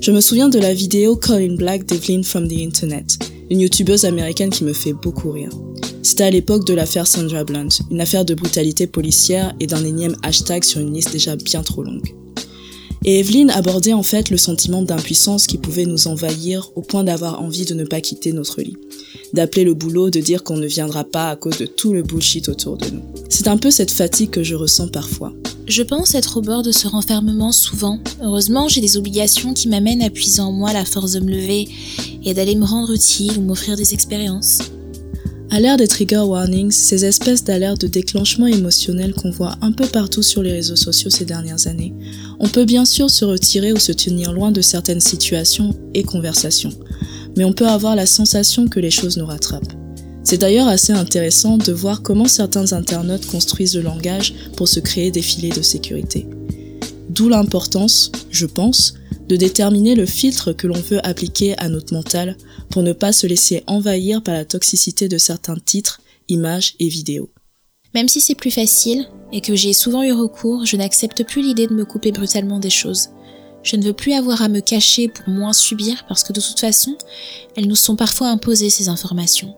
Je 0.00 0.10
me 0.10 0.22
souviens 0.22 0.48
de 0.48 0.58
la 0.58 0.72
vidéo 0.72 1.16
Call 1.16 1.42
in 1.42 1.56
Black 1.56 1.84
d'Evelyn 1.84 2.22
from 2.22 2.48
the 2.48 2.58
Internet, 2.60 3.18
une 3.50 3.60
youtubeuse 3.60 4.04
américaine 4.04 4.50
qui 4.50 4.64
me 4.64 4.72
fait 4.72 4.92
beaucoup 4.92 5.30
rire. 5.30 5.50
C'était 6.02 6.24
à 6.24 6.30
l'époque 6.30 6.66
de 6.66 6.74
l'affaire 6.74 7.06
Sandra 7.06 7.44
Blunt, 7.44 7.68
une 7.90 8.00
affaire 8.00 8.24
de 8.24 8.34
brutalité 8.34 8.86
policière 8.86 9.54
et 9.60 9.66
d'un 9.66 9.84
énième 9.84 10.16
hashtag 10.22 10.64
sur 10.64 10.80
une 10.80 10.94
liste 10.94 11.12
déjà 11.12 11.36
bien 11.36 11.62
trop 11.62 11.82
longue. 11.82 12.14
Et 13.04 13.20
Evelyn 13.20 13.48
abordait 13.48 13.92
en 13.92 14.02
fait 14.02 14.30
le 14.30 14.36
sentiment 14.36 14.82
d'impuissance 14.82 15.46
qui 15.46 15.58
pouvait 15.58 15.86
nous 15.86 16.08
envahir 16.08 16.70
au 16.74 16.82
point 16.82 17.04
d'avoir 17.04 17.40
envie 17.40 17.64
de 17.64 17.74
ne 17.74 17.84
pas 17.84 18.00
quitter 18.00 18.32
notre 18.32 18.60
lit. 18.60 18.76
D'appeler 19.32 19.64
le 19.64 19.74
boulot, 19.74 20.10
de 20.10 20.20
dire 20.20 20.42
qu'on 20.42 20.56
ne 20.56 20.66
viendra 20.66 21.04
pas 21.04 21.30
à 21.30 21.36
cause 21.36 21.58
de 21.58 21.66
tout 21.66 21.92
le 21.92 22.02
bullshit 22.02 22.48
autour 22.48 22.76
de 22.76 22.86
nous. 22.90 23.02
C'est 23.28 23.48
un 23.48 23.56
peu 23.56 23.70
cette 23.70 23.90
fatigue 23.90 24.30
que 24.30 24.42
je 24.42 24.54
ressens 24.54 24.88
parfois. 24.88 25.32
Je 25.66 25.82
pense 25.82 26.14
être 26.14 26.38
au 26.38 26.40
bord 26.40 26.62
de 26.62 26.72
ce 26.72 26.88
renfermement 26.88 27.52
souvent. 27.52 27.98
Heureusement, 28.22 28.68
j'ai 28.68 28.80
des 28.80 28.96
obligations 28.96 29.52
qui 29.52 29.68
m'amènent 29.68 30.02
à 30.02 30.10
puiser 30.10 30.40
en 30.40 30.50
moi 30.50 30.72
la 30.72 30.84
force 30.84 31.12
de 31.12 31.20
me 31.20 31.30
lever 31.30 31.68
et 32.24 32.34
d'aller 32.34 32.54
me 32.54 32.64
rendre 32.64 32.92
utile 32.92 33.38
ou 33.38 33.42
m'offrir 33.42 33.76
des 33.76 33.92
expériences. 33.92 34.60
À 35.50 35.60
l'ère 35.60 35.78
des 35.78 35.88
trigger 35.88 36.24
warnings, 36.26 36.70
ces 36.70 37.06
espèces 37.06 37.42
d'alertes 37.42 37.80
de 37.80 37.86
déclenchement 37.86 38.46
émotionnel 38.46 39.14
qu'on 39.14 39.30
voit 39.30 39.56
un 39.62 39.72
peu 39.72 39.86
partout 39.86 40.22
sur 40.22 40.42
les 40.42 40.52
réseaux 40.52 40.76
sociaux 40.76 41.08
ces 41.08 41.24
dernières 41.24 41.66
années, 41.66 41.94
on 42.38 42.48
peut 42.48 42.66
bien 42.66 42.84
sûr 42.84 43.08
se 43.08 43.24
retirer 43.24 43.72
ou 43.72 43.78
se 43.78 43.92
tenir 43.92 44.32
loin 44.32 44.52
de 44.52 44.60
certaines 44.60 45.00
situations 45.00 45.74
et 45.94 46.02
conversations, 46.02 46.72
mais 47.36 47.44
on 47.44 47.54
peut 47.54 47.66
avoir 47.66 47.96
la 47.96 48.04
sensation 48.04 48.68
que 48.68 48.78
les 48.78 48.90
choses 48.90 49.16
nous 49.16 49.24
rattrapent. 49.24 49.72
C'est 50.22 50.36
d'ailleurs 50.36 50.68
assez 50.68 50.92
intéressant 50.92 51.56
de 51.56 51.72
voir 51.72 52.02
comment 52.02 52.28
certains 52.28 52.74
internautes 52.74 53.26
construisent 53.26 53.76
le 53.76 53.82
langage 53.82 54.34
pour 54.54 54.68
se 54.68 54.80
créer 54.80 55.10
des 55.10 55.22
filets 55.22 55.56
de 55.56 55.62
sécurité. 55.62 56.26
D'où 57.08 57.30
l'importance, 57.30 58.12
je 58.30 58.44
pense, 58.44 58.92
de 59.28 59.36
déterminer 59.36 59.94
le 59.94 60.06
filtre 60.06 60.52
que 60.52 60.66
l'on 60.66 60.80
veut 60.80 61.06
appliquer 61.06 61.56
à 61.58 61.68
notre 61.68 61.92
mental 61.92 62.36
pour 62.70 62.82
ne 62.82 62.92
pas 62.92 63.12
se 63.12 63.26
laisser 63.26 63.62
envahir 63.66 64.22
par 64.22 64.34
la 64.34 64.44
toxicité 64.44 65.08
de 65.08 65.18
certains 65.18 65.56
titres, 65.56 66.00
images 66.28 66.74
et 66.80 66.88
vidéos. 66.88 67.30
Même 67.94 68.08
si 68.08 68.20
c'est 68.20 68.34
plus 68.34 68.50
facile 68.50 69.06
et 69.32 69.40
que 69.40 69.54
j'ai 69.54 69.72
souvent 69.72 70.02
eu 70.02 70.12
recours, 70.12 70.64
je 70.64 70.76
n'accepte 70.76 71.24
plus 71.24 71.42
l'idée 71.42 71.66
de 71.66 71.74
me 71.74 71.84
couper 71.84 72.12
brutalement 72.12 72.58
des 72.58 72.70
choses. 72.70 73.10
Je 73.62 73.76
ne 73.76 73.84
veux 73.84 73.92
plus 73.92 74.12
avoir 74.12 74.42
à 74.42 74.48
me 74.48 74.60
cacher 74.60 75.08
pour 75.08 75.28
moins 75.28 75.52
subir 75.52 76.06
parce 76.06 76.24
que 76.24 76.32
de 76.32 76.40
toute 76.40 76.60
façon, 76.60 76.96
elles 77.56 77.66
nous 77.66 77.76
sont 77.76 77.96
parfois 77.96 78.28
imposées 78.28 78.70
ces 78.70 78.88
informations. 78.88 79.54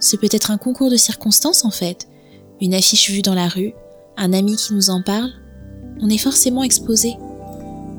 C'est 0.00 0.18
peut-être 0.18 0.50
un 0.50 0.58
concours 0.58 0.90
de 0.90 0.96
circonstances 0.96 1.64
en 1.64 1.70
fait, 1.70 2.08
une 2.60 2.74
affiche 2.74 3.10
vue 3.10 3.22
dans 3.22 3.34
la 3.34 3.48
rue, 3.48 3.72
un 4.16 4.32
ami 4.32 4.56
qui 4.56 4.74
nous 4.74 4.90
en 4.90 5.02
parle. 5.02 5.30
On 6.00 6.08
est 6.08 6.18
forcément 6.18 6.64
exposé. 6.64 7.14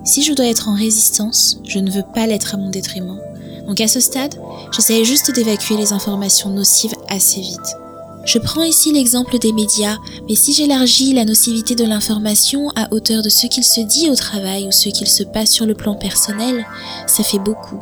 Si 0.03 0.21
je 0.21 0.33
dois 0.33 0.47
être 0.47 0.67
en 0.67 0.75
résistance, 0.75 1.59
je 1.63 1.79
ne 1.79 1.89
veux 1.89 2.03
pas 2.13 2.27
l'être 2.27 2.55
à 2.55 2.57
mon 2.57 2.69
détriment. 2.69 3.19
Donc 3.67 3.79
à 3.79 3.87
ce 3.87 4.01
stade, 4.01 4.35
j'essaye 4.71 5.05
juste 5.05 5.33
d'évacuer 5.33 5.77
les 5.77 5.93
informations 5.93 6.49
nocives 6.49 6.95
assez 7.07 7.39
vite. 7.39 7.77
Je 8.25 8.37
prends 8.37 8.63
ici 8.63 8.91
l'exemple 8.91 9.37
des 9.37 9.53
médias, 9.53 9.97
mais 10.27 10.35
si 10.35 10.53
j'élargis 10.53 11.13
la 11.13 11.25
nocivité 11.25 11.75
de 11.75 11.85
l'information 11.85 12.69
à 12.75 12.93
hauteur 12.93 13.21
de 13.21 13.29
ce 13.29 13.47
qu'il 13.47 13.63
se 13.63 13.81
dit 13.81 14.09
au 14.09 14.15
travail 14.15 14.67
ou 14.67 14.71
ce 14.71 14.89
qu'il 14.89 15.07
se 15.07 15.23
passe 15.23 15.51
sur 15.51 15.65
le 15.65 15.73
plan 15.73 15.95
personnel, 15.95 16.65
ça 17.07 17.23
fait 17.23 17.39
beaucoup. 17.39 17.79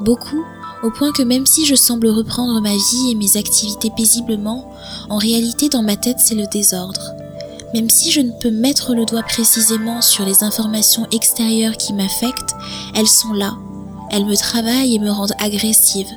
Beaucoup, 0.00 0.44
au 0.82 0.90
point 0.90 1.12
que 1.12 1.22
même 1.22 1.46
si 1.46 1.64
je 1.64 1.76
semble 1.76 2.08
reprendre 2.08 2.60
ma 2.60 2.74
vie 2.74 3.10
et 3.10 3.14
mes 3.14 3.36
activités 3.36 3.90
paisiblement, 3.96 4.72
en 5.08 5.16
réalité 5.16 5.68
dans 5.68 5.82
ma 5.82 5.96
tête 5.96 6.18
c'est 6.18 6.34
le 6.34 6.46
désordre. 6.46 7.21
Même 7.74 7.88
si 7.88 8.10
je 8.10 8.20
ne 8.20 8.32
peux 8.32 8.50
mettre 8.50 8.94
le 8.94 9.04
doigt 9.04 9.22
précisément 9.22 10.02
sur 10.02 10.24
les 10.24 10.44
informations 10.44 11.06
extérieures 11.10 11.76
qui 11.76 11.94
m'affectent, 11.94 12.54
elles 12.94 13.08
sont 13.08 13.32
là. 13.32 13.56
Elles 14.10 14.26
me 14.26 14.36
travaillent 14.36 14.94
et 14.94 14.98
me 14.98 15.10
rendent 15.10 15.34
agressive. 15.38 16.08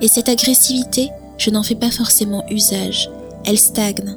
Et 0.00 0.08
cette 0.08 0.28
agressivité, 0.28 1.10
je 1.36 1.50
n'en 1.50 1.62
fais 1.62 1.74
pas 1.74 1.90
forcément 1.90 2.44
usage, 2.50 3.10
elle 3.44 3.58
stagne. 3.58 4.16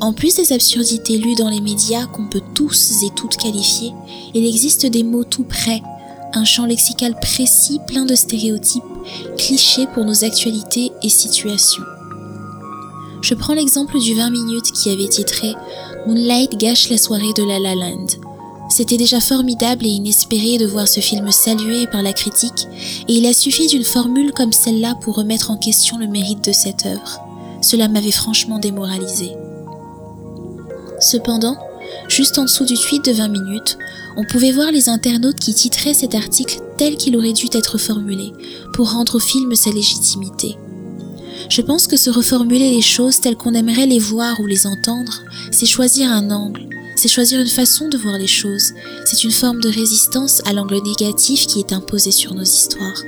En 0.00 0.12
plus 0.12 0.36
des 0.36 0.52
absurdités 0.52 1.18
lues 1.18 1.36
dans 1.36 1.50
les 1.50 1.60
médias 1.60 2.06
qu'on 2.06 2.26
peut 2.26 2.42
tous 2.54 3.02
et 3.04 3.10
toutes 3.14 3.36
qualifier, 3.36 3.92
il 4.34 4.46
existe 4.46 4.86
des 4.86 5.02
mots 5.02 5.24
tout 5.24 5.44
près, 5.44 5.82
un 6.32 6.44
champ 6.44 6.66
lexical 6.66 7.14
précis 7.20 7.80
plein 7.86 8.04
de 8.04 8.14
stéréotypes, 8.14 8.82
clichés 9.36 9.86
pour 9.94 10.04
nos 10.04 10.24
actualités 10.24 10.90
et 11.02 11.08
situations. 11.08 11.84
Je 13.24 13.32
prends 13.32 13.54
l'exemple 13.54 13.98
du 13.98 14.12
20 14.12 14.28
minutes 14.28 14.70
qui 14.70 14.90
avait 14.90 15.08
titré 15.08 15.54
Moonlight 16.06 16.58
gâche 16.58 16.90
la 16.90 16.98
soirée 16.98 17.32
de 17.34 17.42
La 17.42 17.58
La 17.58 17.74
Land. 17.74 18.04
C'était 18.68 18.98
déjà 18.98 19.18
formidable 19.18 19.86
et 19.86 19.92
inespéré 19.92 20.58
de 20.58 20.66
voir 20.66 20.86
ce 20.86 21.00
film 21.00 21.32
salué 21.32 21.86
par 21.86 22.02
la 22.02 22.12
critique, 22.12 22.68
et 23.08 23.14
il 23.14 23.24
a 23.24 23.32
suffi 23.32 23.66
d'une 23.66 23.82
formule 23.82 24.32
comme 24.32 24.52
celle-là 24.52 24.96
pour 25.00 25.14
remettre 25.14 25.50
en 25.50 25.56
question 25.56 25.96
le 25.96 26.06
mérite 26.06 26.44
de 26.44 26.52
cette 26.52 26.84
œuvre. 26.84 27.18
Cela 27.62 27.88
m'avait 27.88 28.12
franchement 28.12 28.58
démoralisé. 28.58 29.32
Cependant, 31.00 31.56
juste 32.08 32.36
en 32.36 32.42
dessous 32.42 32.66
du 32.66 32.74
tweet 32.74 33.06
de 33.06 33.12
20 33.12 33.28
minutes, 33.28 33.78
on 34.18 34.26
pouvait 34.26 34.52
voir 34.52 34.70
les 34.70 34.90
internautes 34.90 35.40
qui 35.40 35.54
titraient 35.54 35.94
cet 35.94 36.14
article 36.14 36.60
tel 36.76 36.98
qu'il 36.98 37.16
aurait 37.16 37.32
dû 37.32 37.46
être 37.54 37.78
formulé, 37.78 38.34
pour 38.74 38.92
rendre 38.92 39.14
au 39.14 39.20
film 39.20 39.54
sa 39.54 39.70
légitimité. 39.70 40.58
Je 41.54 41.62
pense 41.62 41.86
que 41.86 41.96
se 41.96 42.10
reformuler 42.10 42.72
les 42.72 42.82
choses 42.82 43.20
telles 43.20 43.36
qu'on 43.36 43.54
aimerait 43.54 43.86
les 43.86 44.00
voir 44.00 44.40
ou 44.40 44.46
les 44.46 44.66
entendre, 44.66 45.22
c'est 45.52 45.66
choisir 45.66 46.10
un 46.10 46.32
angle, 46.32 46.68
c'est 46.96 47.06
choisir 47.06 47.40
une 47.40 47.46
façon 47.46 47.88
de 47.88 47.96
voir 47.96 48.18
les 48.18 48.26
choses, 48.26 48.72
c'est 49.04 49.22
une 49.22 49.30
forme 49.30 49.60
de 49.60 49.68
résistance 49.68 50.42
à 50.46 50.52
l'angle 50.52 50.82
négatif 50.82 51.46
qui 51.46 51.60
est 51.60 51.72
imposé 51.72 52.10
sur 52.10 52.34
nos 52.34 52.42
histoires. 52.42 53.04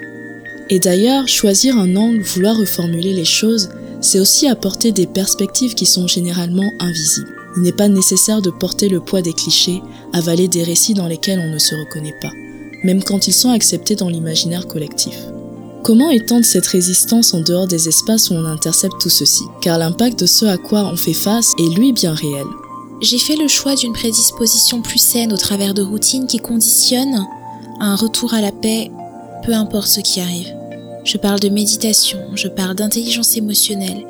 Et 0.70 0.78
d'ailleurs, 0.78 1.26
choisir 1.26 1.76
un 1.76 1.96
angle, 1.96 2.22
vouloir 2.22 2.56
reformuler 2.56 3.14
les 3.14 3.24
choses, 3.24 3.68
c'est 4.00 4.20
aussi 4.20 4.46
apporter 4.46 4.92
des 4.92 5.08
perspectives 5.08 5.74
qui 5.74 5.84
sont 5.84 6.06
généralement 6.06 6.72
invisibles. 6.78 7.34
Il 7.56 7.64
n'est 7.64 7.72
pas 7.72 7.88
nécessaire 7.88 8.42
de 8.42 8.50
porter 8.50 8.88
le 8.88 9.00
poids 9.00 9.22
des 9.22 9.32
clichés, 9.32 9.82
avaler 10.12 10.46
des 10.46 10.62
récits 10.62 10.94
dans 10.94 11.08
lesquels 11.08 11.40
on 11.40 11.52
ne 11.52 11.58
se 11.58 11.74
reconnaît 11.74 12.16
pas, 12.22 12.32
même 12.84 13.02
quand 13.02 13.26
ils 13.26 13.34
sont 13.34 13.50
acceptés 13.50 13.96
dans 13.96 14.08
l'imaginaire 14.08 14.68
collectif. 14.68 15.16
Comment 15.86 16.10
étendre 16.10 16.44
cette 16.44 16.66
résistance 16.66 17.32
en 17.32 17.38
dehors 17.38 17.68
des 17.68 17.86
espaces 17.86 18.30
où 18.30 18.34
on 18.34 18.44
intercepte 18.44 19.00
tout 19.00 19.08
ceci? 19.08 19.44
Car 19.60 19.78
l'impact 19.78 20.18
de 20.18 20.26
ce 20.26 20.44
à 20.44 20.56
quoi 20.56 20.80
on 20.80 20.96
fait 20.96 21.12
face 21.12 21.52
est 21.60 21.78
lui 21.78 21.92
bien 21.92 22.12
réel. 22.12 22.44
J'ai 23.00 23.20
fait 23.20 23.36
le 23.36 23.46
choix 23.46 23.76
d'une 23.76 23.92
prédisposition 23.92 24.82
plus 24.82 24.98
saine 24.98 25.32
au 25.32 25.36
travers 25.36 25.74
de 25.74 25.82
routines 25.82 26.26
qui 26.26 26.38
conditionnent 26.38 27.24
un 27.78 27.94
retour 27.94 28.34
à 28.34 28.40
la 28.40 28.50
paix, 28.50 28.90
peu 29.44 29.52
importe 29.52 29.86
ce 29.86 30.00
qui 30.00 30.20
arrive. 30.20 30.52
Je 31.04 31.18
parle 31.18 31.38
de 31.38 31.48
méditation, 31.48 32.18
je 32.34 32.48
parle 32.48 32.74
d'intelligence 32.74 33.36
émotionnelle. 33.36 34.04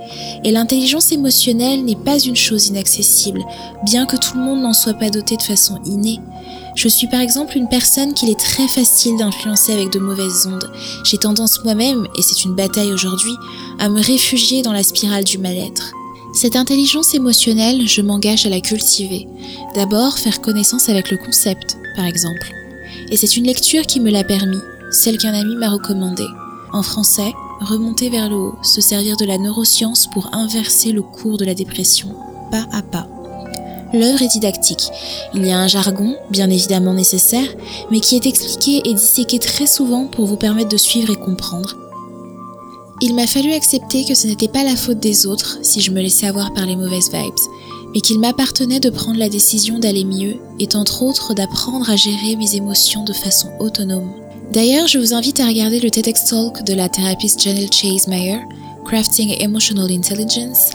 Et 0.45 0.52
l'intelligence 0.52 1.12
émotionnelle 1.12 1.85
n'est 1.85 1.95
pas 1.95 2.18
une 2.18 2.37
chose 2.37 2.68
inaccessible, 2.68 3.45
bien 3.85 4.06
que 4.06 4.16
tout 4.16 4.38
le 4.38 4.42
monde 4.42 4.62
n'en 4.62 4.73
soit 4.73 4.95
pas 4.95 5.11
doté 5.11 5.37
de 5.37 5.42
façon 5.42 5.78
innée. 5.85 6.21
Je 6.76 6.88
suis 6.88 7.06
par 7.06 7.21
exemple 7.21 7.56
une 7.56 7.68
personne 7.68 8.12
qu'il 8.12 8.28
est 8.28 8.38
très 8.38 8.68
facile 8.68 9.16
d'influencer 9.16 9.73
avec 9.73 9.90
de 9.90 9.99
mauvaises 9.99 10.47
ondes. 10.47 10.71
J'ai 11.04 11.16
tendance 11.16 11.64
moi-même, 11.64 12.06
et 12.18 12.23
c'est 12.23 12.45
une 12.45 12.54
bataille 12.54 12.92
aujourd'hui, 12.92 13.33
à 13.78 13.88
me 13.88 14.00
réfugier 14.00 14.61
dans 14.61 14.75
la 14.75 14.83
spirale 14.83 15.25
du 15.25 15.38
mal-être. 15.38 15.92
Cette 16.35 16.54
intelligence 16.54 17.14
émotionnelle, 17.14 17.88
je 17.88 18.02
m'engage 18.02 18.45
à 18.45 18.50
la 18.50 18.61
cultiver. 18.61 19.26
D'abord, 19.75 20.18
faire 20.18 20.42
connaissance 20.42 20.90
avec 20.90 21.11
le 21.11 21.16
concept, 21.16 21.78
par 21.97 22.04
exemple. 22.04 22.52
Et 23.11 23.16
c'est 23.16 23.38
une 23.38 23.47
lecture 23.47 23.87
qui 23.87 23.99
me 23.99 24.11
l'a 24.11 24.23
permis, 24.23 24.61
celle 24.90 25.16
qu'un 25.16 25.33
ami 25.33 25.56
m'a 25.56 25.71
recommandée. 25.71 26.28
En 26.75 26.83
français, 26.83 27.33
remonter 27.61 28.11
vers 28.11 28.28
le 28.28 28.37
haut, 28.37 28.59
se 28.62 28.83
servir 28.83 29.16
de 29.16 29.25
la 29.25 29.38
neuroscience 29.38 30.09
pour 30.12 30.35
inverser 30.35 30.92
le 30.92 31.00
cours 31.00 31.38
de 31.38 31.47
la 31.47 31.54
dépression, 31.54 32.14
pas 32.50 32.66
à 32.71 32.83
pas. 32.83 33.09
L'œuvre 33.93 34.23
est 34.23 34.28
didactique. 34.28 34.88
Il 35.35 35.47
y 35.47 35.50
a 35.50 35.59
un 35.59 35.69
jargon, 35.69 36.16
bien 36.31 36.50
évidemment 36.50 36.95
nécessaire, 36.95 37.49
mais 37.90 38.00
qui 38.00 38.16
est 38.16 38.26
expliqué 38.26 38.83
et 38.85 38.95
disséqué 38.95 39.38
très 39.38 39.66
souvent 39.66 40.07
pour 40.07 40.26
vous 40.26 40.37
permettre 40.37 40.71
de 40.71 40.76
suivre 40.76 41.12
et 41.12 41.16
comprendre, 41.16 41.76
il 43.02 43.14
m'a 43.14 43.26
fallu 43.26 43.52
accepter 43.52 44.07
que 44.07 44.14
ce 44.14 44.26
n'était 44.26 44.49
pas 44.49 44.64
la 44.64 44.75
faute 44.75 45.00
des 45.00 45.26
autres 45.26 45.59
si 45.61 45.83
je 45.83 45.90
me 45.90 46.00
laissais 46.00 46.26
avoir 46.26 46.55
par 46.55 46.64
les 46.64 46.76
mauvaises 46.76 47.11
vibes, 47.12 47.35
mais 47.93 48.00
qu'il 48.00 48.19
m'appartenait 48.19 48.81
de 48.81 48.88
prendre 48.88 49.19
la 49.19 49.28
décision 49.28 49.78
d'aller 49.78 50.05
mieux 50.05 50.37
et 50.59 50.69
entre 50.75 51.02
autres 51.02 51.35
d'apprendre 51.35 51.90
à 51.90 51.97
gérer 51.97 52.37
mes 52.37 52.57
émotions 52.57 53.05
de 53.05 53.12
façon 53.12 53.50
autonome. 53.61 54.11
D'ailleurs, 54.50 54.87
je 54.87 54.99
vous 54.99 55.12
invite 55.12 55.40
à 55.40 55.47
regarder 55.47 55.78
le 55.78 55.90
TEDx 55.90 56.25
Talk 56.25 56.64
de 56.64 56.73
la 56.73 56.88
thérapeute 56.88 57.38
Janelle 57.38 57.71
Chase 57.71 58.09
Meyer, 58.09 58.40
Crafting 58.87 59.37
Emotional 59.40 59.90
Intelligence. 59.90 60.71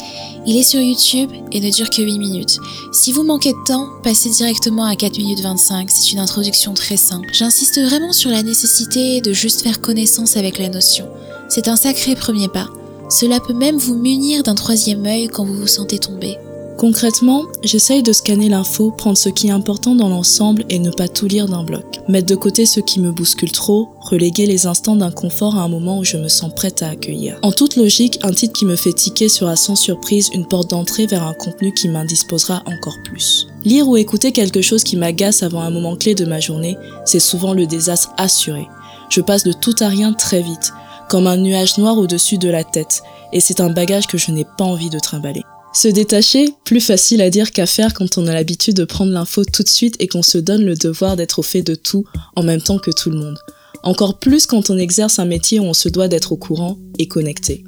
Il 0.45 0.57
est 0.57 0.63
sur 0.63 0.81
YouTube 0.81 1.31
et 1.51 1.61
ne 1.61 1.71
dure 1.71 1.89
que 1.89 2.01
8 2.01 2.17
minutes. 2.19 2.57
Si 2.91 3.11
vous 3.11 3.23
manquez 3.23 3.53
de 3.53 3.63
temps, 3.65 3.87
passez 4.03 4.29
directement 4.29 4.83
à 4.83 4.95
4 4.95 5.17
minutes 5.17 5.39
25, 5.39 5.89
c'est 5.89 6.11
une 6.11 6.19
introduction 6.19 6.73
très 6.73 6.97
simple. 6.97 7.29
J'insiste 7.31 7.79
vraiment 7.79 8.11
sur 8.11 8.29
la 8.29 8.43
nécessité 8.43 9.21
de 9.21 9.31
juste 9.31 9.61
faire 9.61 9.79
connaissance 9.79 10.35
avec 10.35 10.59
la 10.59 10.67
notion. 10.67 11.07
C'est 11.47 11.69
un 11.69 11.77
sacré 11.77 12.15
premier 12.15 12.49
pas. 12.49 12.67
Cela 13.09 13.39
peut 13.39 13.53
même 13.53 13.77
vous 13.77 13.95
munir 13.95 14.43
d'un 14.43 14.55
troisième 14.55 15.05
œil 15.05 15.27
quand 15.27 15.45
vous 15.45 15.55
vous 15.55 15.67
sentez 15.67 15.99
tomber. 15.99 16.37
Concrètement, 16.81 17.45
j'essaye 17.61 18.01
de 18.01 18.11
scanner 18.11 18.49
l'info, 18.49 18.89
prendre 18.89 19.15
ce 19.15 19.29
qui 19.29 19.49
est 19.49 19.51
important 19.51 19.93
dans 19.93 20.09
l'ensemble 20.09 20.65
et 20.67 20.79
ne 20.79 20.89
pas 20.89 21.07
tout 21.07 21.27
lire 21.27 21.47
d'un 21.47 21.63
bloc. 21.63 21.99
Mettre 22.07 22.25
de 22.25 22.33
côté 22.33 22.65
ce 22.65 22.79
qui 22.79 22.99
me 22.99 23.11
bouscule 23.11 23.51
trop, 23.51 23.89
reléguer 23.99 24.47
les 24.47 24.65
instants 24.65 24.95
d'inconfort 24.95 25.55
à 25.55 25.61
un 25.61 25.67
moment 25.67 25.99
où 25.99 26.03
je 26.03 26.17
me 26.17 26.27
sens 26.27 26.51
prête 26.55 26.81
à 26.81 26.89
accueillir. 26.89 27.37
En 27.43 27.51
toute 27.51 27.75
logique, 27.75 28.17
un 28.23 28.31
titre 28.31 28.57
qui 28.57 28.65
me 28.65 28.75
fait 28.75 28.93
tiquer 28.93 29.29
sera 29.29 29.55
sans 29.55 29.75
surprise 29.75 30.31
une 30.33 30.47
porte 30.47 30.71
d'entrée 30.71 31.05
vers 31.05 31.21
un 31.21 31.35
contenu 31.35 31.71
qui 31.71 31.87
m'indisposera 31.87 32.63
encore 32.65 32.97
plus. 33.05 33.45
Lire 33.63 33.87
ou 33.87 33.95
écouter 33.95 34.31
quelque 34.31 34.63
chose 34.63 34.83
qui 34.83 34.97
m'agace 34.97 35.43
avant 35.43 35.61
un 35.61 35.69
moment 35.69 35.95
clé 35.95 36.15
de 36.15 36.25
ma 36.25 36.39
journée, 36.39 36.77
c'est 37.05 37.19
souvent 37.19 37.53
le 37.53 37.67
désastre 37.67 38.11
assuré. 38.17 38.67
Je 39.11 39.21
passe 39.21 39.43
de 39.43 39.53
tout 39.53 39.75
à 39.81 39.87
rien 39.87 40.13
très 40.13 40.41
vite 40.41 40.73
comme 41.09 41.27
un 41.27 41.37
nuage 41.37 41.77
noir 41.77 41.99
au-dessus 41.99 42.39
de 42.39 42.49
la 42.49 42.63
tête, 42.63 43.03
et 43.33 43.39
c'est 43.39 43.59
un 43.59 43.69
bagage 43.69 44.07
que 44.07 44.17
je 44.17 44.31
n'ai 44.31 44.45
pas 44.57 44.63
envie 44.63 44.89
de 44.89 44.97
trimballer. 44.97 45.43
Se 45.73 45.87
détacher, 45.87 46.49
plus 46.65 46.81
facile 46.81 47.21
à 47.21 47.29
dire 47.29 47.51
qu'à 47.51 47.65
faire 47.65 47.93
quand 47.93 48.17
on 48.17 48.27
a 48.27 48.33
l'habitude 48.33 48.75
de 48.75 48.83
prendre 48.83 49.13
l'info 49.13 49.45
tout 49.45 49.63
de 49.63 49.69
suite 49.69 49.95
et 49.99 50.07
qu'on 50.07 50.21
se 50.21 50.37
donne 50.37 50.65
le 50.65 50.75
devoir 50.75 51.15
d'être 51.15 51.39
au 51.39 51.43
fait 51.43 51.61
de 51.61 51.75
tout 51.75 52.03
en 52.35 52.43
même 52.43 52.61
temps 52.61 52.77
que 52.77 52.91
tout 52.91 53.09
le 53.09 53.17
monde. 53.17 53.37
Encore 53.83 54.19
plus 54.19 54.45
quand 54.45 54.69
on 54.69 54.77
exerce 54.77 55.17
un 55.17 55.25
métier 55.25 55.61
où 55.61 55.63
on 55.63 55.73
se 55.73 55.87
doit 55.87 56.09
d'être 56.09 56.33
au 56.33 56.37
courant 56.37 56.77
et 56.99 57.07
connecté. 57.07 57.63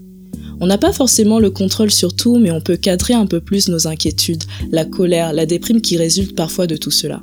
On 0.60 0.68
n'a 0.68 0.78
pas 0.78 0.92
forcément 0.92 1.40
le 1.40 1.50
contrôle 1.50 1.92
sur 1.92 2.14
tout, 2.14 2.38
mais 2.38 2.52
on 2.52 2.62
peut 2.62 2.78
cadrer 2.78 3.14
un 3.14 3.26
peu 3.26 3.40
plus 3.40 3.70
nos 3.70 3.88
inquiétudes, 3.88 4.44
la 4.70 4.84
colère, 4.84 5.32
la 5.32 5.46
déprime 5.46 5.82
qui 5.82 5.98
résulte 5.98 6.36
parfois 6.36 6.68
de 6.68 6.76
tout 6.76 6.92
cela 6.92 7.22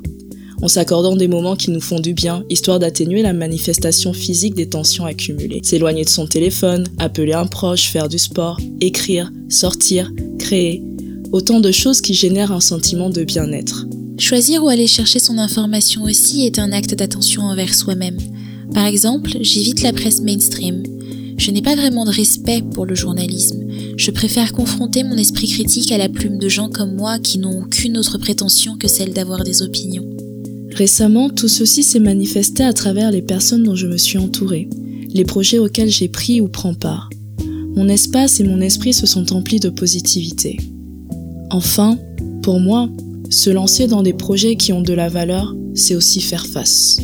en 0.61 0.67
s'accordant 0.67 1.15
des 1.15 1.27
moments 1.27 1.55
qui 1.55 1.71
nous 1.71 1.81
font 1.81 1.99
du 1.99 2.13
bien, 2.13 2.43
histoire 2.49 2.79
d'atténuer 2.79 3.21
la 3.21 3.33
manifestation 3.33 4.13
physique 4.13 4.55
des 4.55 4.69
tensions 4.69 5.05
accumulées. 5.05 5.61
S'éloigner 5.63 6.05
de 6.05 6.09
son 6.09 6.27
téléphone, 6.27 6.87
appeler 6.99 7.33
un 7.33 7.47
proche, 7.47 7.89
faire 7.89 8.09
du 8.09 8.19
sport, 8.19 8.59
écrire, 8.79 9.31
sortir, 9.49 10.11
créer. 10.37 10.83
Autant 11.31 11.59
de 11.59 11.71
choses 11.71 12.01
qui 12.01 12.13
génèrent 12.13 12.51
un 12.51 12.59
sentiment 12.59 13.09
de 13.09 13.23
bien-être. 13.23 13.85
Choisir 14.19 14.63
où 14.63 14.69
aller 14.69 14.87
chercher 14.87 15.19
son 15.19 15.37
information 15.37 16.03
aussi 16.03 16.45
est 16.45 16.59
un 16.59 16.71
acte 16.71 16.93
d'attention 16.93 17.43
envers 17.43 17.73
soi-même. 17.73 18.17
Par 18.73 18.85
exemple, 18.85 19.31
j'évite 19.41 19.81
la 19.81 19.93
presse 19.93 20.21
mainstream. 20.21 20.83
Je 21.37 21.49
n'ai 21.49 21.63
pas 21.63 21.75
vraiment 21.75 22.05
de 22.05 22.11
respect 22.11 22.61
pour 22.61 22.85
le 22.85 22.93
journalisme. 22.93 23.65
Je 23.97 24.11
préfère 24.11 24.53
confronter 24.53 25.03
mon 25.03 25.17
esprit 25.17 25.47
critique 25.47 25.91
à 25.91 25.97
la 25.97 26.07
plume 26.07 26.37
de 26.37 26.49
gens 26.49 26.69
comme 26.69 26.95
moi 26.95 27.17
qui 27.17 27.39
n'ont 27.39 27.63
aucune 27.63 27.97
autre 27.97 28.19
prétention 28.19 28.77
que 28.77 28.87
celle 28.87 29.13
d'avoir 29.13 29.43
des 29.43 29.63
opinions. 29.63 30.05
Récemment, 30.73 31.29
tout 31.29 31.47
ceci 31.47 31.83
s'est 31.83 31.99
manifesté 31.99 32.63
à 32.63 32.73
travers 32.73 33.11
les 33.11 33.21
personnes 33.21 33.63
dont 33.63 33.75
je 33.75 33.87
me 33.87 33.97
suis 33.97 34.17
entourée, 34.17 34.69
les 35.13 35.25
projets 35.25 35.59
auxquels 35.59 35.89
j'ai 35.89 36.07
pris 36.07 36.41
ou 36.41 36.47
prends 36.47 36.73
part. 36.73 37.09
Mon 37.75 37.87
espace 37.87 38.39
et 38.39 38.43
mon 38.43 38.61
esprit 38.61 38.93
se 38.93 39.05
sont 39.05 39.33
emplis 39.33 39.59
de 39.59 39.69
positivité. 39.69 40.57
Enfin, 41.49 41.97
pour 42.41 42.59
moi, 42.59 42.89
se 43.29 43.49
lancer 43.49 43.87
dans 43.87 44.03
des 44.03 44.13
projets 44.13 44.55
qui 44.55 44.73
ont 44.73 44.81
de 44.81 44.93
la 44.93 45.09
valeur, 45.09 45.55
c'est 45.73 45.95
aussi 45.95 46.21
faire 46.21 46.45
face. 46.45 46.97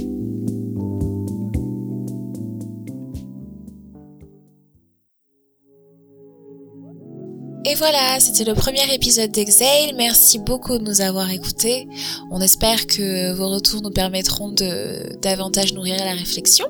Voilà, 7.78 8.20
c'était 8.20 8.44
le 8.44 8.56
premier 8.56 8.92
épisode 8.94 9.32
d'Exhale. 9.32 9.94
Merci 9.96 10.40
beaucoup 10.40 10.80
de 10.80 10.84
nous 10.84 11.02
avoir 11.02 11.30
écoutés. 11.30 11.88
On 12.32 12.42
espère 12.42 12.88
que 12.88 13.34
vos 13.34 13.50
retours 13.50 13.82
nous 13.84 13.92
permettront 13.92 14.50
de 14.50 15.16
davantage 15.22 15.74
nourrir 15.74 15.96
la 15.98 16.14
réflexion. 16.14 16.66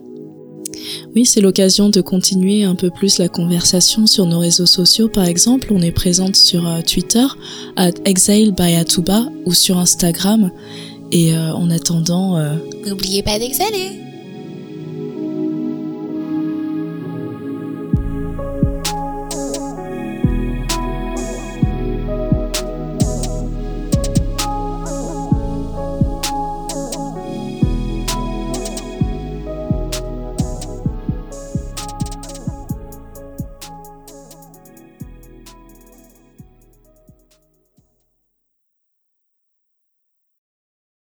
Oui, 1.15 1.25
c'est 1.25 1.39
l'occasion 1.39 1.89
de 1.89 2.01
continuer 2.01 2.63
un 2.63 2.75
peu 2.75 2.89
plus 2.89 3.19
la 3.19 3.29
conversation 3.29 4.05
sur 4.05 4.25
nos 4.25 4.39
réseaux 4.39 4.65
sociaux. 4.65 5.07
Par 5.07 5.25
exemple, 5.25 5.69
on 5.71 5.81
est 5.81 5.91
présente 5.91 6.35
sur 6.35 6.67
euh, 6.67 6.81
Twitter, 6.81 7.25
à 7.77 7.89
Exhale 8.03 8.51
by 8.51 8.75
Atuba, 8.75 9.27
ou 9.45 9.53
sur 9.53 9.77
Instagram. 9.77 10.51
Et 11.11 11.33
euh, 11.33 11.53
en 11.53 11.69
attendant... 11.69 12.37
N'oubliez 12.85 13.23
pas 13.23 13.39
d'exhaler 13.39 14.06